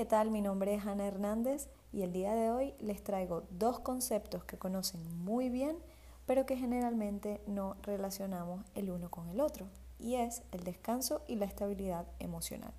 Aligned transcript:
¿qué 0.00 0.06
tal? 0.06 0.30
Mi 0.30 0.40
nombre 0.40 0.72
es 0.72 0.86
Ana 0.86 1.06
Hernández 1.06 1.68
y 1.92 2.00
el 2.00 2.10
día 2.14 2.34
de 2.34 2.50
hoy 2.50 2.72
les 2.78 3.04
traigo 3.04 3.42
dos 3.50 3.80
conceptos 3.80 4.42
que 4.44 4.56
conocen 4.56 5.02
muy 5.22 5.50
bien, 5.50 5.76
pero 6.24 6.46
que 6.46 6.56
generalmente 6.56 7.42
no 7.46 7.76
relacionamos 7.82 8.64
el 8.74 8.90
uno 8.90 9.10
con 9.10 9.28
el 9.28 9.42
otro, 9.42 9.66
y 9.98 10.14
es 10.14 10.42
el 10.52 10.64
descanso 10.64 11.20
y 11.28 11.34
la 11.34 11.44
estabilidad 11.44 12.06
emocional. 12.18 12.72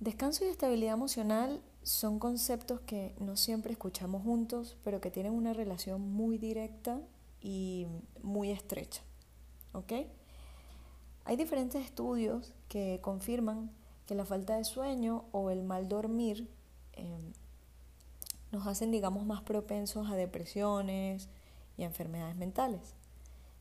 Descanso 0.00 0.46
y 0.46 0.48
estabilidad 0.48 0.94
emocional 0.94 1.60
son 1.82 2.18
conceptos 2.18 2.80
que 2.80 3.14
no 3.18 3.36
siempre 3.36 3.72
escuchamos 3.72 4.22
juntos, 4.22 4.78
pero 4.82 5.02
que 5.02 5.10
tienen 5.10 5.34
una 5.34 5.52
relación 5.52 6.10
muy 6.10 6.38
directa 6.38 7.02
y 7.42 7.86
muy 8.22 8.50
estrecha. 8.50 9.02
¿Ok? 9.74 9.92
Hay 11.26 11.36
diferentes 11.36 11.84
estudios 11.84 12.54
que 12.70 13.00
confirman 13.02 13.70
que 14.08 14.14
la 14.14 14.24
falta 14.24 14.56
de 14.56 14.64
sueño 14.64 15.26
o 15.32 15.50
el 15.50 15.62
mal 15.62 15.86
dormir 15.86 16.48
em, 16.94 17.34
nos 18.50 18.66
hacen, 18.66 18.90
digamos, 18.90 19.26
más 19.26 19.42
propensos 19.42 20.10
a 20.10 20.16
depresiones 20.16 21.28
y 21.76 21.82
a 21.82 21.86
enfermedades 21.86 22.34
mentales, 22.34 22.94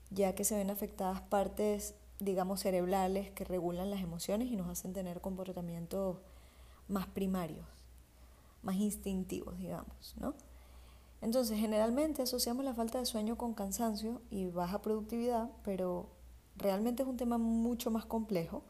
ya 0.10 0.34
que 0.36 0.46
se 0.46 0.56
ven 0.56 0.70
afectadas 0.70 1.20
partes, 1.20 1.96
digamos, 2.20 2.62
cerebrales 2.62 3.30
que 3.32 3.44
regulan 3.44 3.92
las 3.92 4.00
emociones 4.00 4.48
y 4.48 4.56
nos 4.56 4.70
hacen 4.70 4.94
tener 4.94 5.20
comportamientos 5.20 6.16
más 6.88 7.08
primarios, 7.08 7.68
más 8.64 8.78
instintivos, 8.78 9.58
digamos, 9.58 10.16
¿no? 10.18 10.34
Entonces, 11.20 11.60
generalmente 11.60 12.22
asociamos 12.22 12.64
la 12.64 12.74
falta 12.74 13.00
de 13.00 13.06
sueño 13.06 13.38
con 13.38 13.54
cansancio 13.54 14.22
y 14.30 14.48
baja 14.48 14.82
productividad, 14.82 15.50
pero 15.64 16.08
realmente 16.56 17.04
es 17.04 17.10
un 17.10 17.18
tema 17.18 17.38
mucho 17.38 17.92
más 17.92 18.06
complejo 18.06 18.64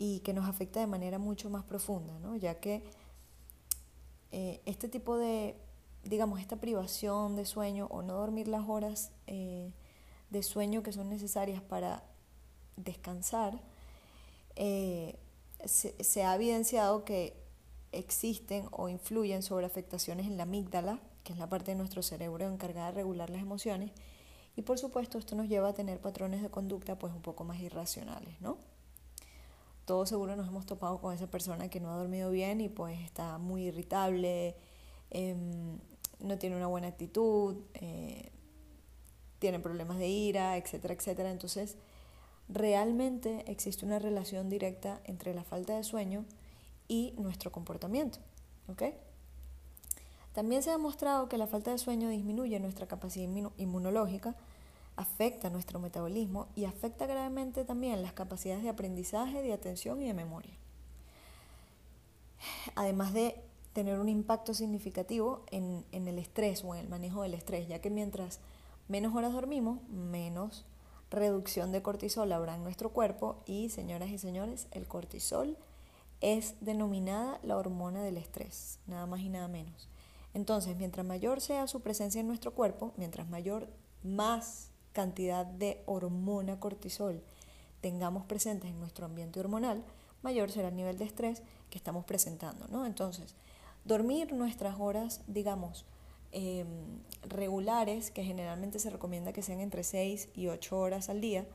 y 0.00 0.20
que 0.20 0.32
nos 0.32 0.48
afecta 0.48 0.78
de 0.78 0.86
manera 0.86 1.18
mucho 1.18 1.50
más 1.50 1.64
profunda, 1.64 2.18
¿no? 2.20 2.36
ya 2.36 2.60
que 2.60 2.84
eh, 4.30 4.60
este 4.64 4.88
tipo 4.88 5.16
de, 5.16 5.56
digamos, 6.04 6.38
esta 6.40 6.56
privación 6.56 7.34
de 7.34 7.44
sueño 7.44 7.88
o 7.90 8.02
no 8.02 8.14
dormir 8.14 8.46
las 8.46 8.68
horas 8.68 9.10
eh, 9.26 9.72
de 10.30 10.42
sueño 10.44 10.84
que 10.84 10.92
son 10.92 11.08
necesarias 11.08 11.60
para 11.60 12.04
descansar, 12.76 13.60
eh, 14.54 15.18
se, 15.64 16.02
se, 16.04 16.22
ha 16.22 16.36
evidenciado 16.36 17.04
que 17.04 17.36
existen 17.90 18.68
o 18.70 18.88
influyen 18.88 19.42
sobre 19.42 19.66
afectaciones 19.66 20.26
en 20.26 20.36
la 20.36 20.44
amígdala, 20.44 21.00
que 21.24 21.32
es 21.32 21.38
la 21.40 21.48
parte 21.48 21.72
de 21.72 21.76
nuestro 21.76 22.04
cerebro 22.04 22.46
encargada 22.46 22.86
de 22.86 22.92
regular 22.92 23.30
las 23.30 23.42
emociones, 23.42 23.90
y 24.54 24.62
por 24.62 24.78
supuesto 24.78 25.18
esto 25.18 25.34
nos 25.34 25.48
lleva 25.48 25.70
a 25.70 25.74
tener 25.74 26.00
patrones 26.00 26.40
de 26.40 26.50
conducta 26.50 26.96
pues 26.98 27.12
un 27.12 27.22
poco 27.22 27.42
más 27.42 27.58
irracionales, 27.58 28.40
¿no? 28.40 28.58
Todos 29.88 30.10
seguro 30.10 30.36
nos 30.36 30.46
hemos 30.48 30.66
topado 30.66 31.00
con 31.00 31.14
esa 31.14 31.28
persona 31.28 31.70
que 31.70 31.80
no 31.80 31.90
ha 31.90 31.96
dormido 31.96 32.30
bien 32.30 32.60
y 32.60 32.68
pues 32.68 33.00
está 33.00 33.38
muy 33.38 33.64
irritable, 33.68 34.54
em, 35.08 35.78
no 36.20 36.36
tiene 36.38 36.56
una 36.56 36.66
buena 36.66 36.88
actitud, 36.88 37.56
eh, 37.72 38.30
tiene 39.38 39.60
problemas 39.60 39.96
de 39.98 40.06
ira, 40.08 40.58
etcétera, 40.58 40.92
etcétera. 40.92 41.30
Entonces, 41.30 41.78
realmente 42.50 43.50
existe 43.50 43.86
una 43.86 43.98
relación 43.98 44.50
directa 44.50 45.00
entre 45.04 45.32
la 45.32 45.42
falta 45.42 45.74
de 45.74 45.84
sueño 45.84 46.26
y 46.86 47.14
nuestro 47.16 47.50
comportamiento. 47.50 48.18
¿ok? 48.68 48.82
También 50.34 50.62
se 50.62 50.68
ha 50.68 50.74
demostrado 50.74 51.30
que 51.30 51.38
la 51.38 51.46
falta 51.46 51.70
de 51.70 51.78
sueño 51.78 52.10
disminuye 52.10 52.60
nuestra 52.60 52.86
capacidad 52.86 53.26
inmunológica, 53.56 54.36
afecta 54.98 55.48
nuestro 55.48 55.78
metabolismo 55.78 56.48
y 56.56 56.64
afecta 56.64 57.06
gravemente 57.06 57.64
también 57.64 58.02
las 58.02 58.12
capacidades 58.12 58.64
de 58.64 58.68
aprendizaje, 58.68 59.42
de 59.42 59.52
atención 59.52 60.02
y 60.02 60.08
de 60.08 60.12
memoria. 60.12 60.54
Además 62.74 63.12
de 63.12 63.40
tener 63.72 64.00
un 64.00 64.08
impacto 64.08 64.54
significativo 64.54 65.44
en, 65.52 65.84
el 65.92 66.18
estrés 66.18 66.64
o 66.64 66.74
en 66.74 66.80
el 66.80 66.88
manejo 66.88 67.22
del 67.22 67.34
estrés, 67.34 67.68
ya 67.68 67.80
que 67.80 67.90
mientras 67.90 68.40
menos 68.88 69.14
horas 69.14 69.32
dormimos, 69.32 69.80
menos 69.88 70.64
reducción 71.12 71.70
de 71.70 71.80
cortisol 71.80 72.32
habrá 72.32 72.56
en 72.56 72.64
nuestro 72.64 72.90
cuerpo 72.90 73.44
y, 73.46 73.68
señoras 73.68 74.10
y 74.10 74.18
señores, 74.18 74.66
el 74.72 74.88
cortisol 74.88 75.56
es 76.20 76.56
denominada 76.60 77.38
la 77.44 77.56
hormona 77.56 78.02
del 78.02 78.16
estrés, 78.16 78.80
nada 78.88 79.06
más 79.06 79.20
y 79.20 79.28
nada 79.28 79.46
menos. 79.46 79.88
Entonces, 80.34 80.76
mientras 80.76 81.06
mayor 81.06 81.40
sea 81.40 81.68
su 81.68 81.82
presencia 81.82 82.20
en 82.20 82.26
nuestro 82.26 82.52
cuerpo, 82.52 82.92
mientras 82.96 83.28
mayor, 83.30 83.68
más 84.02 84.72
cantidad 84.98 85.46
de 85.46 85.80
hormona 85.86 86.58
cortisol 86.58 87.22
tengamos 87.80 88.24
presentes 88.24 88.68
en 88.68 88.80
nuestro 88.80 89.06
ambiente 89.06 89.38
hormonal, 89.38 89.84
mayor 90.22 90.50
será 90.50 90.70
el 90.70 90.74
nivel 90.74 90.98
de 90.98 91.04
estrés 91.04 91.40
que 91.70 91.78
estamos 91.78 92.04
presentando. 92.04 92.66
¿no? 92.66 92.84
Entonces, 92.84 93.36
dormir 93.84 94.32
nuestras 94.32 94.80
horas, 94.80 95.20
digamos, 95.28 95.84
em, 96.32 96.66
regulares, 97.22 98.10
que 98.10 98.24
generalmente 98.24 98.80
se 98.80 98.90
recomienda 98.90 99.32
que 99.32 99.42
sean 99.42 99.60
entre 99.60 99.84
6 99.84 100.30
y 100.34 100.48
8 100.48 100.76
horas 100.76 101.08
al 101.08 101.20
día, 101.20 101.46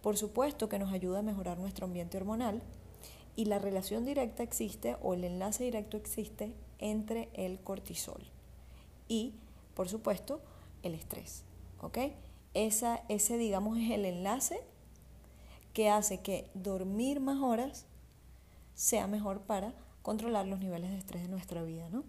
por 0.00 0.16
supuesto 0.16 0.68
que 0.68 0.78
nos 0.78 0.92
ayuda 0.92 1.18
a 1.18 1.22
mejorar 1.22 1.58
nuestro 1.58 1.84
ambiente 1.84 2.16
hormonal 2.16 2.62
y 3.34 3.46
la 3.46 3.58
relación 3.58 4.04
directa 4.04 4.44
existe 4.44 4.96
o 5.02 5.14
el 5.14 5.24
enlace 5.24 5.64
directo 5.64 5.96
existe 5.96 6.54
entre 6.78 7.28
el 7.34 7.58
cortisol 7.58 8.22
y, 9.08 9.34
por 9.74 9.88
supuesto, 9.88 10.40
el 10.84 10.94
estrés. 10.94 11.42
¿ok?, 11.80 11.98
esa, 12.54 13.02
ese, 13.08 13.36
digamos, 13.36 13.78
es 13.78 13.90
el 13.90 14.04
enlace 14.04 14.60
que 15.72 15.90
hace 15.90 16.20
que 16.20 16.50
dormir 16.54 17.20
más 17.20 17.40
horas 17.40 17.86
sea 18.74 19.06
mejor 19.06 19.40
para 19.40 19.74
controlar 20.02 20.46
los 20.46 20.60
niveles 20.60 20.90
de 20.90 20.98
estrés 20.98 21.22
de 21.22 21.28
nuestra 21.28 21.62
vida, 21.62 21.88
¿no? 21.90 22.04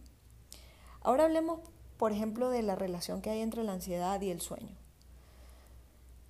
Ahora 1.02 1.26
hablemos, 1.26 1.60
por 1.98 2.12
ejemplo, 2.12 2.50
de 2.50 2.62
la 2.62 2.76
relación 2.76 3.22
que 3.22 3.30
hay 3.30 3.42
entre 3.42 3.64
la 3.64 3.74
ansiedad 3.74 4.20
y 4.22 4.30
el 4.30 4.42
sueño. 4.42 4.76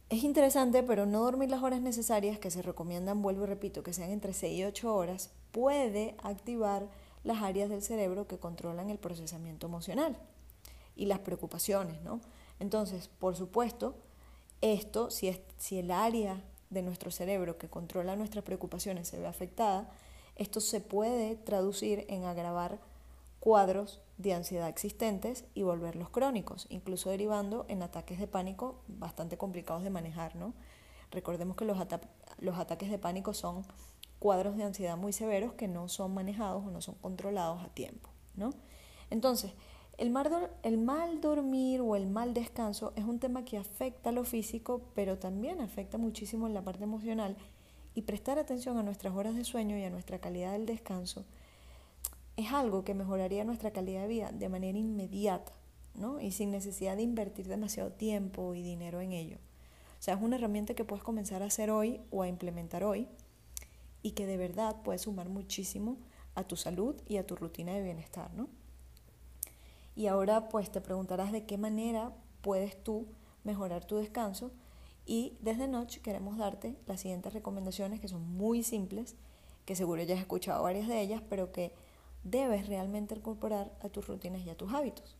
Es 0.10 0.24
interesante, 0.24 0.82
pero 0.82 1.06
no 1.06 1.22
dormir 1.22 1.50
las 1.50 1.62
horas 1.62 1.82
necesarias 1.82 2.40
que 2.40 2.50
se 2.50 2.64
recomiendan, 2.64 3.22
vuelvo 3.22 3.44
y 3.44 3.48
repito, 3.48 3.84
que 3.84 3.94
sean 3.94 4.10
entre 4.10 4.34
6 4.34 4.58
y 4.58 4.64
8 4.64 4.96
horas, 4.96 5.30
puede 5.52 6.16
activar 6.24 6.88
las 7.24 7.44
áreas 7.44 7.70
del 7.70 7.84
cerebro 7.84 8.28
que 8.28 8.40
controlan 8.40 8.90
el 8.90 8.98
procesamiento 8.98 9.68
emocional 9.68 10.18
y 10.96 11.06
las 11.06 11.20
preocupaciones, 11.20 12.02
¿no? 12.02 12.22
Entonces, 12.60 13.08
por 13.08 13.36
supuesto, 13.36 13.96
esto, 14.62 15.10
si, 15.10 15.28
es, 15.28 15.40
si 15.58 15.80
el 15.80 15.92
área 15.92 16.44
de 16.70 16.82
nuestro 16.82 17.12
cerebro 17.12 17.58
que 17.58 17.70
controla 17.70 18.16
nuestras 18.16 18.44
preocupaciones 18.44 19.08
se 19.08 19.20
ve 19.20 19.28
afectada, 19.28 19.90
esto 20.36 20.62
se 20.62 20.82
puede 20.82 21.36
traducir 21.36 22.06
en 22.10 22.26
agravar 22.26 22.80
cuadros 23.40 24.02
de 24.18 24.34
ansiedad 24.34 24.68
existentes 24.68 25.46
y 25.54 25.64
volverlos 25.64 26.10
crónicos, 26.10 26.68
incluso 26.70 27.10
derivando 27.10 27.66
en 27.70 27.82
ataques 27.82 28.20
de 28.20 28.28
pánico 28.28 28.82
bastante 28.88 29.38
complicados 29.38 29.84
de 29.84 29.90
manejar. 29.90 30.36
¿no? 30.36 30.54
Recordemos 31.12 31.56
que 31.56 31.66
los, 31.66 31.80
ataques 31.80 32.90
de 32.90 33.00
pánico 33.00 33.34
son 33.34 33.66
cuadros 34.20 34.58
de 34.58 34.64
ansiedad 34.64 34.98
muy 34.98 35.14
severos 35.14 35.54
que 35.54 35.68
no 35.68 35.88
son 35.88 36.14
manejados 36.14 36.66
o 36.66 36.72
no 36.72 36.82
son 36.82 36.96
controlados 36.96 37.64
a 37.64 37.70
tiempo. 37.70 38.10
¿no? 38.36 38.54
Entonces, 39.10 39.54
el 40.00 40.78
mal, 40.78 41.22
dormir 41.22 41.82
o 41.82 41.96
el 41.98 42.08
mal 42.08 42.34
descanso 42.34 42.94
es 42.96 43.04
un 43.04 43.20
tema 43.20 43.44
que 43.44 43.58
afecta 43.58 44.10
a 44.10 44.14
lo 44.14 44.24
físico, 44.24 44.82
pero 44.96 45.18
también 45.18 45.60
afecta 45.60 45.98
muchísimo 45.98 46.48
en 46.48 46.54
la 46.54 46.64
parte 46.64 46.86
emocional. 46.86 47.36
Y 47.96 48.04
prestar 48.04 48.40
atención 48.40 48.78
a 48.78 48.84
nuestras 48.84 49.14
horas 49.14 49.36
de 49.36 49.44
sueño 49.44 49.78
y 49.78 49.84
a 49.84 49.90
nuestra 49.90 50.20
calidad 50.20 50.54
del 50.54 50.66
descanso 50.66 51.26
es 52.38 52.54
algo 52.54 52.86
que 52.86 52.94
mejoraría 52.94 53.44
nuestra 53.44 53.72
calidad 53.72 54.04
de 54.04 54.08
vida 54.08 54.32
de 54.32 54.48
manera 54.48 54.78
inmediata, 54.78 55.52
¿no? 55.96 56.22
Y 56.22 56.32
sin 56.32 56.52
necesidad 56.52 56.96
de 56.96 57.04
invertir 57.04 57.50
demasiado 57.50 57.92
tiempo 57.92 58.56
y 58.56 58.64
dinero 58.64 59.02
en 59.02 59.12
ello. 59.12 59.38
O 60.00 60.02
sea, 60.02 60.14
es 60.14 60.22
una 60.22 60.38
herramienta 60.38 60.76
que 60.76 60.86
puedes 60.86 61.04
comenzar 61.04 61.44
a 61.44 61.48
hacer 61.48 61.70
hoy 61.70 62.00
o 62.10 62.24
a 62.24 62.30
implementar 62.30 62.86
hoy 62.86 63.10
y 64.02 64.12
que 64.12 64.26
de 64.26 64.38
verdad 64.38 64.82
puede 64.82 65.00
sumar 65.00 65.28
muchísimo 65.28 65.98
a 66.36 66.46
tu 66.46 66.56
salud 66.56 66.96
y 67.10 67.18
a 67.18 67.28
tu 67.28 67.36
rutina 67.36 67.74
de 67.74 67.84
bienestar, 67.84 68.34
¿no? 68.34 68.48
Y 70.00 70.08
ahora 70.08 70.48
pues 70.48 70.72
te 70.72 70.80
preguntarás 70.80 71.34
de 71.34 71.46
qué 71.46 71.58
manera 71.58 72.14
puedes 72.40 72.82
tú 72.82 73.08
mejorar 73.44 73.84
tu 73.84 73.98
descanso. 73.98 74.54
Y 75.06 75.36
desde 75.42 75.68
Notch 75.68 75.98
queremos 75.98 76.38
darte 76.38 76.78
las 76.88 77.02
siguientes 77.02 77.34
recomendaciones 77.34 78.00
que 78.00 78.08
son 78.08 78.22
muy 78.38 78.64
simples, 78.64 79.18
que 79.66 79.76
seguro 79.76 80.02
ya 80.04 80.16
has 80.16 80.22
escuchado 80.22 80.64
varias 80.64 80.88
de 80.88 81.02
ellas, 81.02 81.22
pero 81.30 81.52
que 81.52 81.74
debes 82.24 82.68
realmente 82.68 83.14
incorporar 83.14 83.74
a 83.82 83.90
tus 83.90 84.08
rutinas 84.08 84.42
y 84.44 84.50
a 84.50 84.56
tus 84.56 84.74
hábitos. 84.74 85.18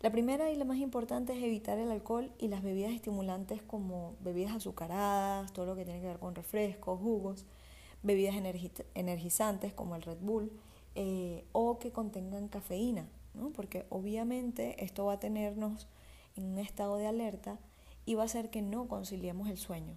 La 0.00 0.10
primera 0.10 0.50
y 0.50 0.56
la 0.56 0.64
más 0.64 0.78
importante 0.78 1.36
es 1.36 1.44
evitar 1.44 1.78
el 1.78 1.90
alcohol 1.90 2.32
y 2.38 2.48
las 2.48 2.62
bebidas 2.62 2.92
estimulantes 2.92 3.60
como 3.60 4.14
bebidas 4.22 4.54
azucaradas, 4.54 5.52
todo 5.52 5.66
lo 5.66 5.76
que 5.76 5.84
tiene 5.84 6.00
que 6.00 6.06
ver 6.06 6.18
con 6.18 6.34
refrescos, 6.34 6.98
jugos, 6.98 7.44
bebidas 8.02 8.34
energizantes 8.94 9.74
como 9.74 9.94
el 9.94 10.00
Red 10.00 10.20
Bull 10.22 10.50
eh, 10.94 11.44
o 11.52 11.78
que 11.78 11.92
contengan 11.92 12.48
cafeína, 12.48 13.06
porque 13.54 13.86
obviamente 13.90 14.84
esto 14.84 15.06
va 15.06 15.14
a 15.14 15.20
tenernos 15.20 15.88
en 16.36 16.44
un 16.44 16.58
estado 16.58 16.96
de 16.96 17.06
alerta 17.06 17.58
y 18.06 18.14
va 18.14 18.22
a 18.22 18.26
hacer 18.26 18.50
que 18.50 18.62
no 18.62 18.88
conciliemos 18.88 19.48
el 19.48 19.58
sueño, 19.58 19.96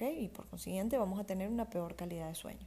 Y 0.00 0.28
por 0.28 0.46
consiguiente 0.48 0.98
vamos 0.98 1.18
a 1.18 1.24
tener 1.24 1.48
una 1.48 1.70
peor 1.70 1.96
calidad 1.96 2.28
de 2.28 2.34
sueño. 2.34 2.66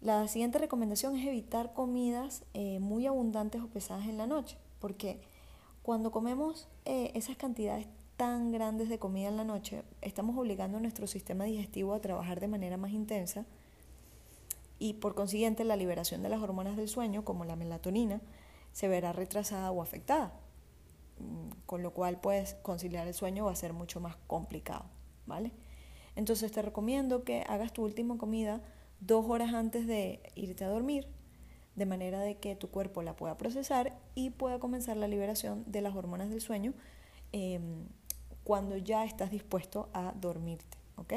La 0.00 0.26
siguiente 0.26 0.58
recomendación 0.58 1.16
es 1.16 1.26
evitar 1.26 1.72
comidas 1.72 2.44
eh, 2.54 2.80
muy 2.80 3.06
abundantes 3.06 3.62
o 3.62 3.68
pesadas 3.68 4.08
en 4.08 4.18
la 4.18 4.26
noche, 4.26 4.58
porque 4.80 5.20
cuando 5.82 6.10
comemos 6.10 6.68
eh, 6.84 7.12
esas 7.14 7.36
cantidades 7.36 7.86
tan 8.16 8.52
grandes 8.52 8.88
de 8.88 8.98
comida 8.98 9.28
en 9.28 9.36
la 9.36 9.44
noche, 9.44 9.84
estamos 10.00 10.36
obligando 10.36 10.78
a 10.78 10.80
nuestro 10.80 11.06
sistema 11.06 11.44
digestivo 11.44 11.94
a 11.94 12.00
trabajar 12.00 12.40
de 12.40 12.48
manera 12.48 12.76
más 12.76 12.90
intensa 12.90 13.46
y 14.78 14.94
por 14.94 15.14
consiguiente 15.14 15.62
la 15.62 15.76
liberación 15.76 16.22
de 16.24 16.28
las 16.28 16.42
hormonas 16.42 16.76
del 16.76 16.88
sueño, 16.88 17.24
como 17.24 17.44
la 17.44 17.54
melatonina, 17.54 18.20
se 18.72 18.88
verá 18.88 19.12
retrasada 19.12 19.70
o 19.70 19.82
afectada, 19.82 20.32
mm, 21.18 21.50
con 21.66 21.82
lo 21.82 21.92
cual 21.92 22.20
pues 22.20 22.54
conciliar 22.62 23.06
el 23.06 23.14
sueño 23.14 23.44
va 23.44 23.52
a 23.52 23.56
ser 23.56 23.72
mucho 23.72 24.00
más 24.00 24.16
complicado, 24.26 24.86
¿vale? 25.26 25.52
Entonces 26.16 26.52
te 26.52 26.62
recomiendo 26.62 27.24
que 27.24 27.44
hagas 27.48 27.72
tu 27.72 27.82
última 27.82 28.18
comida 28.18 28.60
dos 29.00 29.24
horas 29.28 29.54
antes 29.54 29.86
de 29.86 30.20
irte 30.34 30.64
a 30.64 30.68
dormir, 30.68 31.08
de 31.74 31.86
manera 31.86 32.20
de 32.20 32.36
que 32.36 32.54
tu 32.54 32.68
cuerpo 32.68 33.02
la 33.02 33.16
pueda 33.16 33.36
procesar 33.36 33.98
y 34.14 34.30
pueda 34.30 34.58
comenzar 34.58 34.96
la 34.96 35.08
liberación 35.08 35.64
de 35.66 35.80
las 35.80 35.94
hormonas 35.94 36.28
del 36.28 36.40
sueño 36.40 36.74
em, 37.32 37.86
cuando 38.44 38.76
ya 38.76 39.04
estás 39.04 39.30
dispuesto 39.30 39.88
a 39.94 40.12
dormirte, 40.20 40.76
¿ok? 40.96 41.14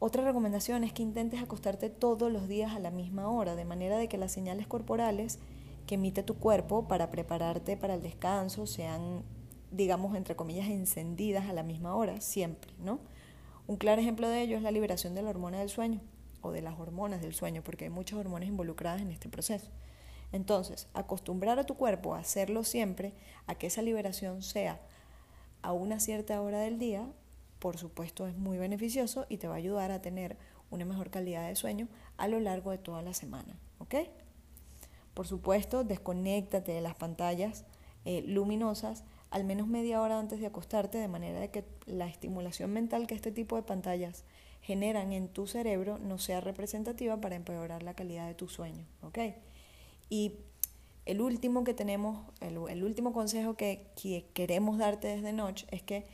Otra 0.00 0.24
recomendación 0.24 0.84
es 0.84 0.92
que 0.92 1.02
intentes 1.02 1.40
acostarte 1.40 1.88
todos 1.88 2.30
los 2.30 2.48
días 2.48 2.72
a 2.74 2.78
la 2.78 2.90
misma 2.90 3.28
hora, 3.28 3.54
de 3.54 3.64
manera 3.64 3.96
de 3.96 4.08
que 4.08 4.18
las 4.18 4.32
señales 4.32 4.66
corporales 4.66 5.38
que 5.86 5.96
emite 5.96 6.22
tu 6.22 6.34
cuerpo 6.36 6.88
para 6.88 7.10
prepararte 7.10 7.76
para 7.76 7.94
el 7.94 8.02
descanso 8.02 8.66
sean, 8.66 9.22
digamos, 9.70 10.16
entre 10.16 10.36
comillas, 10.36 10.68
encendidas 10.68 11.48
a 11.48 11.52
la 11.52 11.62
misma 11.62 11.94
hora, 11.94 12.20
siempre, 12.20 12.72
¿no? 12.78 13.00
Un 13.66 13.76
claro 13.76 14.00
ejemplo 14.00 14.28
de 14.28 14.42
ello 14.42 14.56
es 14.56 14.62
la 14.62 14.70
liberación 14.70 15.14
de 15.14 15.22
la 15.22 15.30
hormona 15.30 15.58
del 15.58 15.70
sueño 15.70 16.00
o 16.42 16.52
de 16.52 16.62
las 16.62 16.78
hormonas 16.78 17.22
del 17.22 17.34
sueño, 17.34 17.62
porque 17.62 17.84
hay 17.84 17.90
muchas 17.90 18.18
hormonas 18.18 18.48
involucradas 18.48 19.00
en 19.00 19.10
este 19.10 19.28
proceso. 19.28 19.70
Entonces, 20.32 20.88
acostumbrar 20.94 21.58
a 21.58 21.64
tu 21.64 21.74
cuerpo 21.74 22.14
a 22.14 22.18
hacerlo 22.18 22.64
siempre, 22.64 23.14
a 23.46 23.54
que 23.54 23.68
esa 23.68 23.82
liberación 23.82 24.42
sea 24.42 24.80
a 25.62 25.72
una 25.72 26.00
cierta 26.00 26.40
hora 26.42 26.60
del 26.60 26.78
día, 26.78 27.08
por 27.58 27.78
supuesto 27.78 28.26
es 28.26 28.36
muy 28.36 28.58
beneficioso 28.58 29.24
y 29.30 29.38
te 29.38 29.48
va 29.48 29.54
a 29.54 29.58
ayudar 29.58 29.90
a 29.90 30.02
tener 30.02 30.36
una 30.70 30.84
mejor 30.84 31.08
calidad 31.08 31.48
de 31.48 31.56
sueño 31.56 31.88
a 32.18 32.28
lo 32.28 32.40
largo 32.40 32.70
de 32.70 32.78
toda 32.78 33.00
la 33.00 33.14
semana. 33.14 33.56
¿Ok? 33.78 33.94
Por 35.14 35.26
supuesto, 35.26 35.84
desconéctate 35.84 36.72
de 36.72 36.80
las 36.80 36.94
pantallas 36.94 37.64
eh, 38.04 38.22
luminosas 38.26 39.04
al 39.30 39.44
menos 39.44 39.66
media 39.66 40.00
hora 40.00 40.20
antes 40.20 40.38
de 40.38 40.46
acostarte, 40.46 40.98
de 40.98 41.08
manera 41.08 41.40
de 41.40 41.50
que 41.50 41.64
la 41.86 42.06
estimulación 42.06 42.72
mental 42.72 43.08
que 43.08 43.16
este 43.16 43.32
tipo 43.32 43.56
de 43.56 43.62
pantallas 43.62 44.24
generan 44.62 45.12
en 45.12 45.28
tu 45.28 45.48
cerebro 45.48 45.98
no 45.98 46.18
sea 46.18 46.40
representativa 46.40 47.20
para 47.20 47.34
empeorar 47.34 47.82
la 47.82 47.94
calidad 47.94 48.28
de 48.28 48.34
tu 48.34 48.48
sueño. 48.48 48.86
Y 50.08 50.34
el 51.04 51.20
último 51.20 51.64
que 51.64 51.74
tenemos, 51.74 52.24
el, 52.40 52.84
último 52.84 53.12
consejo 53.12 53.54
que 53.54 53.88
queremos 54.34 54.78
darte 54.78 55.08
desde 55.08 55.32
Noche 55.32 55.66
es 55.72 55.82
que 55.82 56.04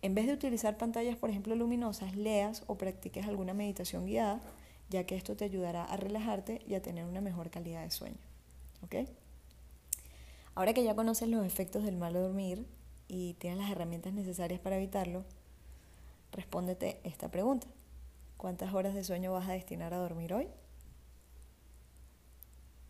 en 0.00 0.14
vez 0.14 0.26
de 0.26 0.32
utilizar 0.32 0.78
pantallas, 0.78 1.16
por 1.16 1.28
ejemplo, 1.28 1.54
luminosas, 1.54 2.16
leas 2.16 2.64
o 2.66 2.76
practiques 2.76 3.26
alguna 3.26 3.52
meditación 3.52 4.06
guiada, 4.06 4.40
ya 4.88 5.04
que 5.04 5.16
esto 5.16 5.36
te 5.36 5.44
ayudará 5.44 5.84
a 5.84 5.98
relajarte 5.98 6.62
y 6.66 6.74
a 6.74 6.82
tener 6.82 7.04
una 7.04 7.20
mejor 7.20 7.50
calidad 7.50 7.82
de 7.82 7.90
sueño. 7.90 8.29
¿Ok? 8.82 9.08
Ahora 10.54 10.74
que 10.74 10.84
ya 10.84 10.94
conoces 10.94 11.28
los 11.28 11.46
efectos 11.46 11.84
del 11.84 11.96
mal 11.96 12.14
dormir 12.14 12.66
y 13.08 13.34
tienes 13.34 13.58
las 13.58 13.70
herramientas 13.70 14.12
necesarias 14.12 14.60
para 14.60 14.76
evitarlo, 14.76 15.24
respóndete 16.32 17.00
esta 17.04 17.30
pregunta. 17.30 17.66
¿Cuántas 18.36 18.72
horas 18.74 18.94
de 18.94 19.04
sueño 19.04 19.32
vas 19.32 19.48
a 19.48 19.52
destinar 19.52 19.94
a 19.94 19.98
dormir 19.98 20.34
hoy? 20.34 20.48